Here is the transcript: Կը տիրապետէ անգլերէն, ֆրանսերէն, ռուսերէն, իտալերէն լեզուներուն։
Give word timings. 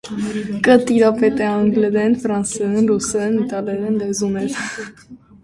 Կը 0.67 0.77
տիրապետէ 0.85 1.45
անգլերէն, 1.49 2.15
ֆրանսերէն, 2.23 2.89
ռուսերէն, 2.93 3.37
իտալերէն 3.45 4.01
լեզուներուն։ 4.01 4.91